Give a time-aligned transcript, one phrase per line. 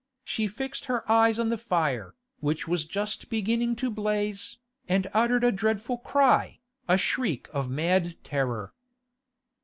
[0.23, 4.57] She fixed her eyes on the fire, which was just beginning to blaze,
[4.89, 8.73] and uttered a dreadful cry, a shriek of mad terror.